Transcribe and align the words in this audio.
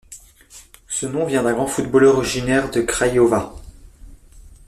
Ce 0.87 1.05
nom 1.05 1.27
vient 1.27 1.43
d'un 1.43 1.53
grand 1.53 1.67
footballeur 1.67 2.15
originaire 2.15 2.71
de 2.71 2.81
Craiova. 2.81 3.53